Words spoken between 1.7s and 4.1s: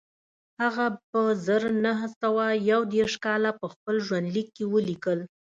نه سوه یو دېرش کال په خپل